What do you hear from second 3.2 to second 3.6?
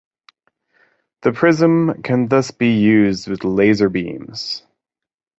with